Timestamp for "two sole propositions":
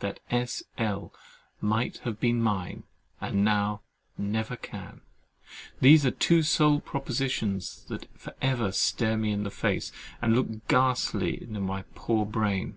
6.18-7.86